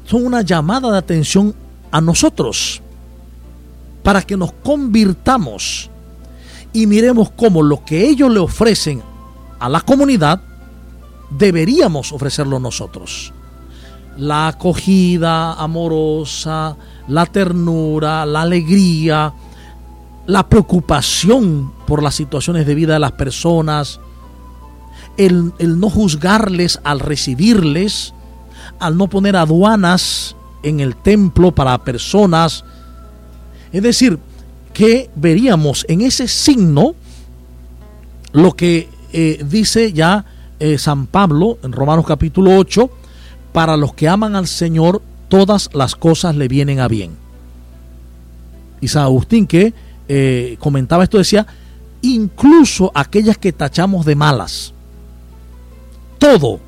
son 0.05 0.27
una 0.27 0.43
llamada 0.43 0.91
de 0.91 0.99
atención 0.99 1.55
a 1.91 2.01
nosotros 2.01 2.83
para 4.03 4.23
que 4.23 4.37
nos 4.37 4.53
convirtamos 4.53 5.91
y 6.73 6.87
miremos 6.87 7.31
cómo 7.31 7.63
lo 7.63 7.85
que 7.85 8.09
ellos 8.09 8.31
le 8.31 8.39
ofrecen 8.39 9.03
a 9.59 9.69
la 9.69 9.81
comunidad 9.81 10.41
deberíamos 11.31 12.13
ofrecerlo 12.13 12.59
nosotros. 12.59 13.33
La 14.17 14.49
acogida 14.49 15.55
amorosa, 15.55 16.77
la 17.09 17.27
ternura, 17.27 18.25
la 18.27 18.43
alegría, 18.43 19.33
la 20.27 20.49
preocupación 20.49 21.73
por 21.87 22.03
las 22.03 22.15
situaciones 22.15 22.67
de 22.67 22.75
vida 22.75 22.95
de 22.95 22.99
las 22.99 23.13
personas, 23.13 24.01
el, 25.17 25.53
no 25.59 25.89
juzgarles 25.89 26.81
al 26.85 27.01
recibirles, 27.01 28.13
al 28.79 28.97
no 28.97 29.07
poner 29.09 29.37
aduanas 29.37 30.37
en 30.63 30.81
el 30.81 30.97
templo 30.97 31.55
para 31.55 31.79
personas. 31.85 32.65
Es 33.73 33.83
decir, 33.83 34.19
que 34.73 35.11
veríamos 35.15 35.87
en 35.89 36.03
ese 36.03 36.29
signo 36.29 36.95
lo 38.33 38.53
que 38.53 38.89
eh, 39.13 39.43
dice 39.49 39.93
ya 39.93 40.25
eh, 40.59 40.77
San 40.77 41.07
Pablo 41.07 41.59
en 41.63 41.73
Romanos 41.73 42.05
capítulo 42.07 42.57
8, 42.59 42.91
para 43.57 43.79
los 43.79 43.95
que 43.95 44.07
aman 44.07 44.37
al 44.37 44.49
Señor, 44.49 45.01
todas 45.31 45.71
las 45.73 45.95
cosas 45.95 46.37
le 46.37 46.47
vienen 46.47 46.79
a 46.79 46.89
bien. 46.89 47.13
Y 48.83 48.89
San 48.89 49.05
Agustín 49.05 49.47
que 49.47 49.73
eh, 50.09 50.59
comentaba 50.61 51.05
esto 51.05 51.17
decía, 51.17 51.47
incluso 52.03 52.93
aquellas 52.95 53.39
que 53.39 53.55
tachamos 53.55 54.05
de 54.05 54.15
malas, 54.15 54.75
todo 56.19 56.61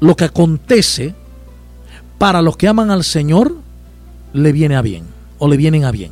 lo 0.00 0.16
que 0.16 0.24
acontece 0.24 1.14
para 2.18 2.42
los 2.42 2.56
que 2.56 2.66
aman 2.66 2.90
al 2.90 3.04
Señor 3.04 3.54
le 4.32 4.50
viene 4.50 4.74
a 4.74 4.82
bien 4.82 5.04
o 5.38 5.46
le 5.46 5.56
vienen 5.56 5.84
a 5.84 5.92
bien. 5.92 6.10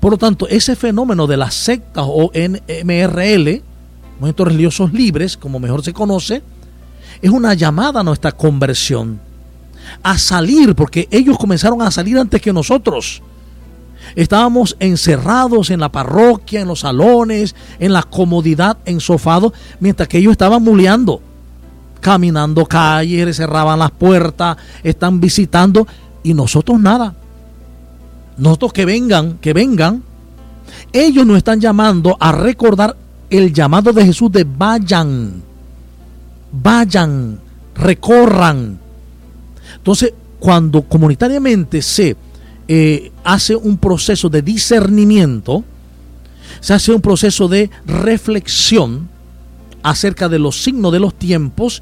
Por 0.00 0.10
lo 0.10 0.18
tanto, 0.18 0.48
ese 0.48 0.74
fenómeno 0.74 1.28
de 1.28 1.36
las 1.36 1.54
sectas 1.54 2.06
o 2.08 2.32
MRL, 2.34 3.62
movimientos 4.18 4.48
religiosos 4.48 4.92
libres, 4.92 5.36
como 5.36 5.60
mejor 5.60 5.84
se 5.84 5.92
conoce, 5.92 6.42
es 7.20 7.30
una 7.30 7.54
llamada 7.54 8.00
a 8.00 8.04
nuestra 8.04 8.32
conversión, 8.32 9.20
a 10.02 10.18
salir, 10.18 10.74
porque 10.74 11.08
ellos 11.10 11.38
comenzaron 11.38 11.82
a 11.82 11.90
salir 11.90 12.18
antes 12.18 12.40
que 12.40 12.52
nosotros. 12.52 13.22
Estábamos 14.14 14.76
encerrados 14.78 15.70
en 15.70 15.80
la 15.80 15.90
parroquia, 15.90 16.60
en 16.60 16.68
los 16.68 16.80
salones, 16.80 17.54
en 17.78 17.92
la 17.92 18.02
comodidad, 18.02 18.78
ensofado, 18.84 19.52
mientras 19.80 20.08
que 20.08 20.18
ellos 20.18 20.32
estaban 20.32 20.62
muleando 20.62 21.20
caminando 22.06 22.66
calles, 22.66 23.36
cerraban 23.36 23.80
las 23.80 23.90
puertas, 23.90 24.56
están 24.84 25.20
visitando 25.20 25.88
y 26.22 26.34
nosotros 26.34 26.78
nada. 26.78 27.16
Nosotros 28.36 28.72
que 28.72 28.84
vengan, 28.84 29.38
que 29.38 29.52
vengan. 29.52 30.04
Ellos 30.92 31.26
nos 31.26 31.38
están 31.38 31.60
llamando 31.60 32.16
a 32.20 32.30
recordar 32.30 32.96
el 33.28 33.52
llamado 33.52 33.92
de 33.92 34.04
Jesús 34.04 34.30
de 34.30 34.44
vayan, 34.44 35.42
vayan, 36.62 37.40
recorran. 37.74 38.78
Entonces, 39.76 40.12
cuando 40.38 40.82
comunitariamente 40.82 41.82
se 41.82 42.16
eh, 42.68 43.12
hace 43.24 43.54
un 43.56 43.78
proceso 43.78 44.28
de 44.28 44.42
discernimiento, 44.42 45.64
se 46.60 46.74
hace 46.74 46.92
un 46.92 47.00
proceso 47.00 47.48
de 47.48 47.70
reflexión, 47.86 49.08
acerca 49.82 50.28
de 50.28 50.40
los 50.40 50.64
signos 50.64 50.90
de 50.90 50.98
los 50.98 51.14
tiempos 51.14 51.80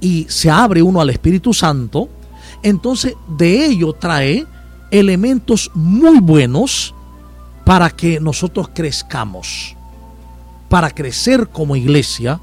y 0.00 0.26
se 0.28 0.50
abre 0.50 0.82
uno 0.82 1.00
al 1.00 1.10
Espíritu 1.10 1.54
Santo, 1.54 2.08
entonces 2.64 3.14
de 3.28 3.64
ello 3.64 3.92
trae 3.92 4.44
elementos 4.90 5.70
muy 5.72 6.18
buenos 6.18 6.94
para 7.64 7.90
que 7.90 8.18
nosotros 8.18 8.70
crezcamos, 8.74 9.76
para 10.68 10.90
crecer 10.90 11.48
como 11.48 11.76
iglesia 11.76 12.40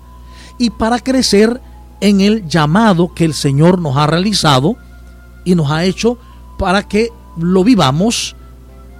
y 0.57 0.69
para 0.69 0.99
crecer 0.99 1.61
en 2.01 2.21
el 2.21 2.47
llamado 2.47 3.13
que 3.13 3.25
el 3.25 3.33
Señor 3.33 3.79
nos 3.79 3.97
ha 3.97 4.07
realizado 4.07 4.77
y 5.43 5.55
nos 5.55 5.71
ha 5.71 5.85
hecho 5.85 6.17
para 6.57 6.83
que 6.83 7.09
lo 7.37 7.63
vivamos 7.63 8.35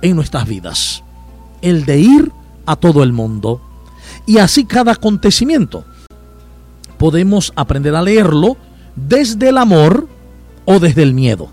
en 0.01 0.15
nuestras 0.15 0.47
vidas. 0.47 1.03
El 1.61 1.85
de 1.85 1.99
ir 1.99 2.31
a 2.65 2.75
todo 2.75 3.03
el 3.03 3.13
mundo 3.13 3.61
y 4.25 4.37
así 4.37 4.65
cada 4.65 4.93
acontecimiento. 4.93 5.85
Podemos 6.97 7.51
aprender 7.55 7.95
a 7.95 8.01
leerlo 8.01 8.57
desde 8.95 9.49
el 9.49 9.57
amor 9.57 10.07
o 10.65 10.79
desde 10.79 11.03
el 11.03 11.13
miedo. 11.13 11.49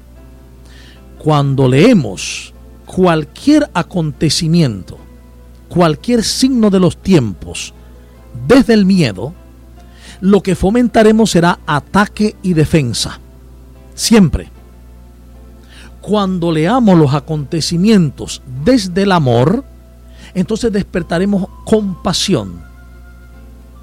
Cuando 1.18 1.68
leemos 1.68 2.52
cualquier 2.86 3.70
acontecimiento, 3.74 4.98
cualquier 5.68 6.24
signo 6.24 6.70
de 6.70 6.80
los 6.80 6.96
tiempos, 6.96 7.74
desde 8.46 8.74
el 8.74 8.84
miedo, 8.84 9.34
lo 10.22 10.40
que 10.40 10.54
fomentaremos 10.54 11.32
será 11.32 11.58
ataque 11.66 12.37
y 12.42 12.54
defensa. 12.54 13.18
Siempre. 13.92 14.50
Cuando 16.00 16.52
leamos 16.52 16.96
los 16.96 17.12
acontecimientos 17.12 18.40
desde 18.64 19.02
el 19.02 19.11
amor, 19.11 19.64
entonces 20.32 20.72
despertaremos 20.72 21.48
compasión, 21.64 22.62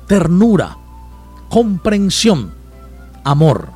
ternura, 0.07 0.77
comprensión, 1.49 2.53
amor. 3.25 3.67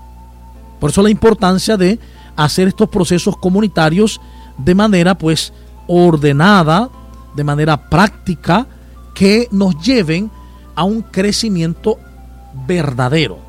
Por 0.79 0.89
eso 0.89 1.03
la 1.03 1.09
importancia 1.09 1.75
de 1.75 1.99
hacer 2.37 2.69
estos 2.69 2.87
procesos 2.87 3.35
comunitarios 3.35 4.21
de 4.57 4.73
manera 4.73 5.17
pues 5.17 5.51
ordenada, 5.87 6.89
de 7.35 7.43
manera 7.43 7.89
práctica, 7.89 8.67
que 9.13 9.49
nos 9.51 9.77
lleven 9.83 10.31
a 10.75 10.85
un 10.85 11.01
crecimiento 11.01 11.99
verdadero. 12.67 13.39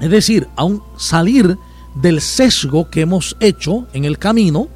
Es 0.00 0.10
decir, 0.10 0.48
a 0.56 0.64
un 0.64 0.82
salir 0.96 1.58
del 1.94 2.20
sesgo 2.20 2.90
que 2.90 3.00
hemos 3.00 3.36
hecho 3.40 3.86
en 3.92 4.04
el 4.04 4.18
camino, 4.18 4.68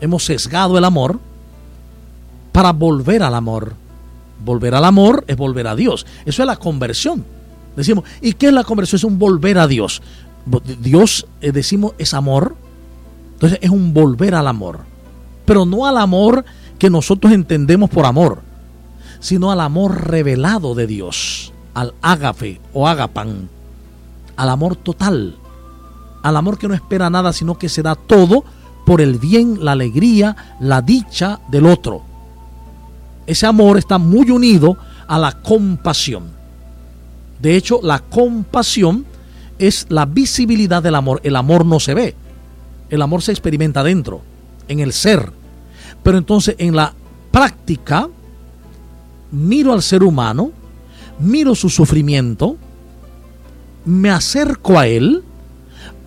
hemos 0.00 0.24
sesgado 0.24 0.78
el 0.78 0.84
amor, 0.84 1.18
para 2.52 2.72
volver 2.72 3.22
al 3.22 3.34
amor. 3.34 3.74
Volver 4.44 4.74
al 4.74 4.84
amor 4.84 5.24
es 5.26 5.36
volver 5.36 5.66
a 5.66 5.74
Dios. 5.74 6.06
Eso 6.24 6.42
es 6.42 6.46
la 6.46 6.56
conversión. 6.56 7.24
Decimos, 7.76 8.04
¿y 8.20 8.34
qué 8.34 8.48
es 8.48 8.52
la 8.52 8.64
conversión? 8.64 8.98
Es 8.98 9.04
un 9.04 9.18
volver 9.18 9.58
a 9.58 9.66
Dios. 9.66 10.02
Dios, 10.80 11.26
eh, 11.40 11.52
decimos, 11.52 11.92
es 11.98 12.14
amor. 12.14 12.56
Entonces 13.34 13.58
es 13.62 13.70
un 13.70 13.94
volver 13.94 14.34
al 14.34 14.46
amor. 14.46 14.80
Pero 15.44 15.64
no 15.64 15.86
al 15.86 15.96
amor 15.96 16.44
que 16.78 16.90
nosotros 16.90 17.32
entendemos 17.32 17.90
por 17.90 18.04
amor, 18.04 18.40
sino 19.20 19.52
al 19.52 19.60
amor 19.60 20.08
revelado 20.08 20.74
de 20.74 20.86
Dios, 20.86 21.51
al 21.74 21.94
ágafe 22.02 22.60
o 22.72 22.86
agapan, 22.86 23.48
al 24.36 24.48
amor 24.48 24.76
total, 24.76 25.36
al 26.22 26.36
amor 26.36 26.58
que 26.58 26.68
no 26.68 26.74
espera 26.74 27.10
nada, 27.10 27.32
sino 27.32 27.58
que 27.58 27.68
se 27.68 27.82
da 27.82 27.94
todo 27.94 28.44
por 28.84 29.00
el 29.00 29.18
bien, 29.18 29.64
la 29.64 29.72
alegría, 29.72 30.56
la 30.60 30.82
dicha 30.82 31.40
del 31.48 31.66
otro. 31.66 32.02
Ese 33.26 33.46
amor 33.46 33.78
está 33.78 33.98
muy 33.98 34.30
unido 34.30 34.76
a 35.06 35.18
la 35.18 35.32
compasión. 35.32 36.30
De 37.40 37.56
hecho, 37.56 37.80
la 37.82 37.98
compasión 38.00 39.04
es 39.58 39.86
la 39.88 40.06
visibilidad 40.06 40.82
del 40.82 40.94
amor. 40.94 41.20
El 41.24 41.36
amor 41.36 41.64
no 41.64 41.78
se 41.80 41.94
ve. 41.94 42.14
El 42.90 43.02
amor 43.02 43.22
se 43.22 43.32
experimenta 43.32 43.82
dentro, 43.82 44.22
en 44.68 44.80
el 44.80 44.92
ser. 44.92 45.32
Pero 46.02 46.18
entonces 46.18 46.56
en 46.58 46.74
la 46.74 46.92
práctica, 47.30 48.08
miro 49.30 49.72
al 49.72 49.82
ser 49.82 50.02
humano, 50.02 50.52
miro 51.18 51.54
su 51.54 51.68
sufrimiento, 51.68 52.56
me 53.84 54.10
acerco 54.10 54.78
a 54.78 54.86
él 54.86 55.24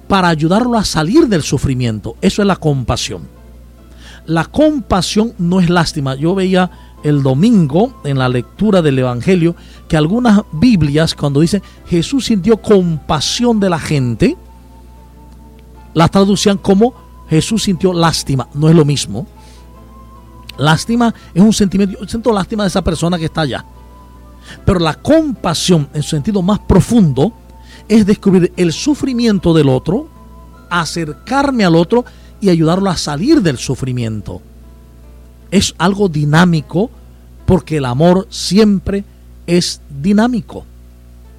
para 0.08 0.30
ayudarlo 0.30 0.78
a 0.78 0.86
salir 0.86 1.28
del 1.28 1.44
sufrimiento. 1.44 2.16
Eso 2.22 2.42
es 2.42 2.48
la 2.48 2.56
compasión. 2.56 3.28
La 4.26 4.46
compasión 4.46 5.34
no 5.38 5.60
es 5.60 5.70
lástima. 5.70 6.16
Yo 6.16 6.36
veía 6.36 6.72
el 7.04 7.22
domingo 7.22 8.02
en 8.04 8.18
la 8.18 8.30
lectura 8.30 8.82
del 8.82 8.98
Evangelio 8.98 9.56
que 9.88 9.98
algunas 9.98 10.42
Biblias 10.52 11.14
cuando 11.14 11.42
dicen 11.42 11.62
Jesús 11.88 12.26
sintió 12.26 12.58
compasión 12.58 13.60
de 13.60 13.70
la 13.70 13.80
gente, 13.80 14.36
la 15.94 16.08
traducían 16.08 16.58
como 16.58 16.94
Jesús 17.30 17.64
sintió 17.64 17.94
lástima. 17.94 18.48
No 18.54 18.70
es 18.70 18.76
lo 18.76 18.86
mismo. 18.86 19.28
Lástima 20.58 21.14
es 21.34 21.42
un 21.42 21.54
sentimiento, 21.54 22.00
yo 22.00 22.08
siento 22.08 22.32
lástima 22.32 22.64
de 22.64 22.70
esa 22.70 22.84
persona 22.84 23.18
que 23.18 23.26
está 23.26 23.42
allá. 23.42 23.66
Pero 24.66 24.80
la 24.80 24.96
compasión 24.96 25.90
en 25.94 26.04
su 26.04 26.10
sentido 26.10 26.42
más 26.42 26.60
profundo 26.60 27.34
es 27.88 28.06
descubrir 28.06 28.54
el 28.58 28.74
sufrimiento 28.74 29.54
del 29.54 29.70
otro, 29.70 30.10
acercarme 30.70 31.66
al 31.66 31.76
otro 31.76 32.06
y 32.42 32.50
ayudarlo 32.50 32.90
a 32.90 32.98
salir 32.98 33.42
del 33.42 33.58
sufrimiento 33.58 34.42
es 35.52 35.74
algo 35.78 36.10
dinámico 36.10 36.90
porque 37.46 37.78
el 37.78 37.86
amor 37.86 38.28
siempre 38.30 39.04
es 39.48 39.82
dinámico. 40.02 40.66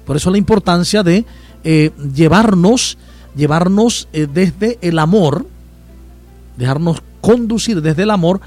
Por 0.05 0.15
eso 0.15 0.31
la 0.31 0.37
importancia 0.37 1.03
de 1.03 1.25
eh, 1.63 1.91
llevarnos, 2.15 2.97
llevarnos 3.35 4.07
eh, 4.13 4.27
desde 4.31 4.79
el 4.81 4.99
amor, 4.99 5.45
dejarnos 6.55 7.03
conducir 7.21 7.81
desde 7.81 8.03
el 8.03 8.11
amor 8.11 8.39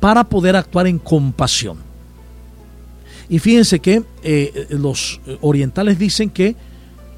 para 0.00 0.24
poder 0.24 0.56
actuar 0.56 0.86
en 0.86 0.98
compasión. 0.98 1.87
Y 3.28 3.38
fíjense 3.38 3.80
que 3.80 4.02
eh, 4.22 4.66
los 4.70 5.20
orientales 5.40 5.98
dicen 5.98 6.30
que 6.30 6.56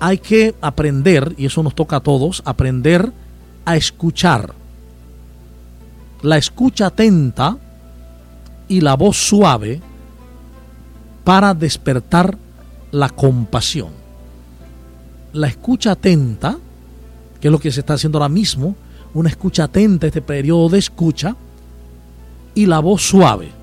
hay 0.01 0.18
que 0.18 0.55
aprender, 0.61 1.35
y 1.37 1.46
eso 1.46 1.62
nos 1.62 1.75
toca 1.75 1.96
a 1.96 2.01
todos, 2.01 2.42
aprender 2.44 3.12
a 3.64 3.77
escuchar. 3.77 4.55
La 6.23 6.38
escucha 6.38 6.87
atenta 6.87 7.59
y 8.66 8.81
la 8.81 8.94
voz 8.94 9.16
suave 9.16 9.81
para 11.23 11.55
despertar 11.55 12.37
la 12.90 13.11
compasión. 13.11 13.90
La 15.33 15.49
escucha 15.49 15.92
atenta, 15.92 16.59
que 17.40 17.49
es 17.49 17.53
lo 17.53 17.59
que 17.59 17.70
se 17.70 17.81
está 17.81 17.94
haciendo 17.94 18.18
ahora 18.18 18.29
mismo, 18.29 18.75
una 19.12 19.29
escucha 19.29 19.64
atenta, 19.64 20.07
este 20.07 20.23
periodo 20.23 20.70
de 20.70 20.79
escucha, 20.79 21.37
y 22.55 22.66
la 22.66 22.81
voz 22.81 23.03
suave. 23.03 23.60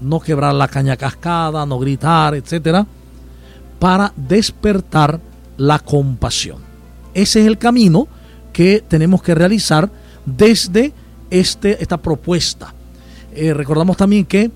No 0.00 0.20
quebrar 0.20 0.54
la 0.54 0.68
caña 0.68 0.96
cascada, 0.96 1.64
no 1.66 1.78
gritar, 1.78 2.34
etcétera, 2.34 2.86
para 3.78 4.12
despertar 4.16 5.20
la 5.56 5.78
compasión. 5.78 6.58
Ese 7.12 7.40
es 7.40 7.46
el 7.46 7.58
camino 7.58 8.08
que 8.52 8.82
tenemos 8.86 9.22
que 9.22 9.34
realizar 9.34 9.90
desde 10.26 10.92
este, 11.30 11.82
esta 11.82 11.96
propuesta. 11.98 12.72
Eh, 13.34 13.52
recordamos 13.52 13.96
también 13.96 14.24
que, 14.24 14.50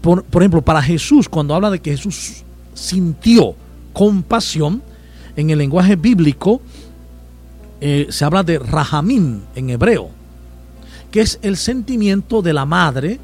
por, 0.00 0.24
ejemplo, 0.34 0.62
para 0.62 0.82
Jesús, 0.82 1.28
cuando 1.28 1.54
habla 1.54 1.70
de 1.70 1.80
que 1.80 1.90
Jesús 1.90 2.44
sintió 2.74 3.54
compasión, 3.92 4.82
en 5.36 5.50
el 5.50 5.58
lenguaje 5.58 5.96
bíblico 5.96 6.60
eh, 7.80 8.06
se 8.10 8.24
habla 8.24 8.42
de 8.42 8.58
rahamim 8.58 9.40
en 9.54 9.70
hebreo, 9.70 10.10
que 11.10 11.20
es 11.20 11.38
el 11.42 11.56
sentimiento 11.56 12.42
de 12.42 12.52
la 12.52 12.66
madre 12.66 13.20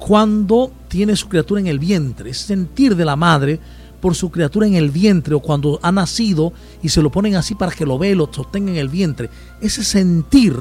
cuando 0.00 0.72
tiene 0.88 1.14
su 1.14 1.28
criatura 1.28 1.60
en 1.60 1.66
el 1.66 1.78
vientre, 1.78 2.30
es 2.30 2.38
sentir 2.38 2.96
de 2.96 3.04
la 3.04 3.16
madre 3.16 3.60
por 4.00 4.14
su 4.14 4.30
criatura 4.30 4.66
en 4.66 4.74
el 4.74 4.90
vientre 4.90 5.34
o 5.34 5.40
cuando 5.40 5.78
ha 5.82 5.92
nacido 5.92 6.54
y 6.82 6.88
se 6.88 7.02
lo 7.02 7.10
ponen 7.10 7.36
así 7.36 7.54
para 7.54 7.70
que 7.70 7.84
lo 7.84 7.98
vea 7.98 8.14
lo 8.16 8.32
sostenga 8.32 8.72
en 8.72 8.78
el 8.78 8.88
vientre. 8.88 9.28
Ese 9.60 9.84
sentir 9.84 10.56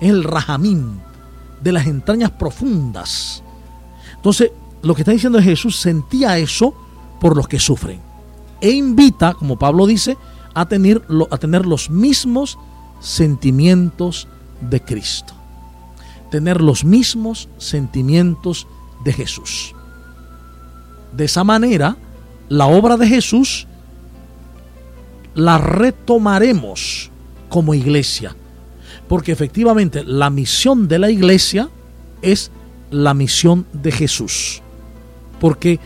es 0.00 0.08
el 0.08 0.22
rajamín 0.22 1.00
de 1.60 1.72
las 1.72 1.88
entrañas 1.88 2.30
profundas. 2.30 3.42
Entonces, 4.14 4.52
lo 4.82 4.94
que 4.94 5.02
está 5.02 5.10
diciendo 5.10 5.40
es 5.40 5.44
Jesús 5.44 5.76
sentía 5.76 6.38
eso 6.38 6.72
por 7.20 7.36
los 7.36 7.48
que 7.48 7.58
sufren. 7.58 8.00
E 8.60 8.70
invita, 8.70 9.34
como 9.34 9.58
Pablo 9.58 9.86
dice, 9.86 10.16
a 10.54 10.66
tener, 10.66 11.02
a 11.30 11.36
tener 11.38 11.66
los 11.66 11.90
mismos 11.90 12.58
sentimientos 13.00 14.28
de 14.60 14.80
Cristo. 14.80 15.37
Tener 16.30 16.60
los 16.60 16.84
mismos 16.84 17.48
sentimientos 17.58 18.66
de 19.04 19.12
Jesús. 19.12 19.74
De 21.12 21.24
esa 21.24 21.44
manera, 21.44 21.96
la 22.48 22.66
obra 22.66 22.96
de 22.96 23.06
Jesús 23.06 23.66
la 25.34 25.58
retomaremos 25.58 27.10
como 27.48 27.74
iglesia. 27.74 28.34
Porque 29.08 29.32
efectivamente 29.32 30.04
la 30.04 30.30
misión 30.30 30.88
de 30.88 30.98
la 30.98 31.10
iglesia 31.10 31.70
es 32.22 32.50
la 32.90 33.14
misión 33.14 33.66
de 33.72 33.92
Jesús. 33.92 34.62
Porque 35.40 35.78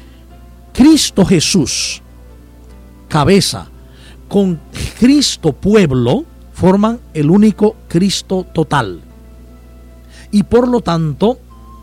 Cristo 0.73 1.25
Jesús, 1.25 2.03
cabeza, 3.09 3.69
con 4.29 4.61
Cristo 4.99 5.53
pueblo, 5.53 6.25
forman 6.53 7.01
el 7.13 7.31
único 7.31 7.77
Cristo 7.89 8.47
total. 8.53 9.03
Y 10.33 10.43
por 10.45 10.67
lo 10.67 10.81
tanto, 10.81 11.39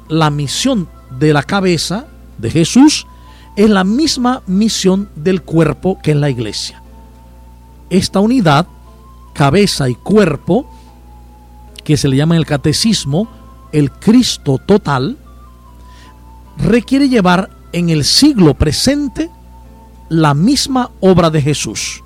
la 0.10 0.30
misión 0.30 0.90
de 1.18 1.32
la 1.32 1.44
cabeza 1.44 2.08
de 2.38 2.50
Jesús 2.50 3.06
es 3.56 3.70
la 3.70 3.84
misma 3.84 4.42
misión 4.48 5.10
del 5.16 5.44
cuerpo 5.44 6.00
que 6.02 6.12
en 6.12 6.20
la 6.20 6.30
iglesia. 6.30 6.82
Esta 7.90 8.20
unidad, 8.20 8.68
cabeza 9.34 9.90
y 9.90 9.96
cuerpo, 9.96 10.70
que 11.84 11.96
se 11.98 12.08
le 12.08 12.18
llama 12.18 12.36
en 12.36 12.40
el 12.40 12.46
catecismo 12.46 13.30
el 13.72 13.92
Cristo 13.92 14.60
total, 14.66 15.18
requiere 16.58 17.10
llevar 17.10 17.50
en 17.72 17.90
el 17.90 18.04
siglo 18.04 18.54
presente 18.56 19.30
la 20.10 20.34
misma 20.34 20.90
obra 21.00 21.30
de 21.30 21.42
Jesús. 21.42 22.04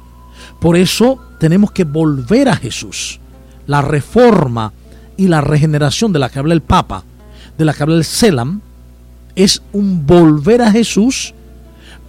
Por 0.59 0.75
eso 0.75 1.19
tenemos 1.39 1.71
que 1.71 1.83
volver 1.85 2.49
a 2.49 2.55
Jesús. 2.55 3.19
La 3.65 3.81
reforma 3.81 4.73
y 5.17 5.27
la 5.27 5.41
regeneración 5.41 6.13
de 6.13 6.19
la 6.19 6.29
que 6.29 6.39
habla 6.39 6.53
el 6.53 6.61
Papa, 6.61 7.03
de 7.57 7.65
la 7.65 7.73
que 7.73 7.83
habla 7.83 7.95
el 7.95 8.03
Selam, 8.03 8.61
es 9.35 9.61
un 9.71 10.05
volver 10.05 10.61
a 10.61 10.71
Jesús 10.71 11.33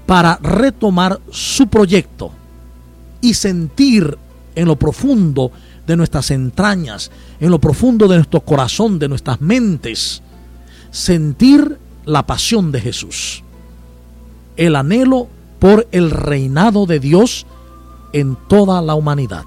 para 0.06 0.38
retomar 0.42 1.20
su 1.30 1.66
proyecto 1.68 2.30
y 3.20 3.34
sentir 3.34 4.18
en 4.54 4.66
lo 4.66 4.76
profundo 4.76 5.50
de 5.86 5.96
nuestras 5.96 6.30
entrañas, 6.30 7.10
en 7.40 7.50
lo 7.50 7.58
profundo 7.58 8.08
de 8.08 8.16
nuestro 8.16 8.40
corazón, 8.40 8.98
de 8.98 9.08
nuestras 9.08 9.40
mentes, 9.40 10.22
sentir 10.90 11.78
la 12.04 12.26
pasión 12.26 12.70
de 12.70 12.80
Jesús, 12.80 13.42
el 14.56 14.76
anhelo 14.76 15.28
por 15.58 15.88
el 15.92 16.10
reinado 16.10 16.86
de 16.86 17.00
Dios 17.00 17.46
en 18.12 18.36
toda 18.48 18.80
la 18.82 18.94
humanidad. 18.94 19.44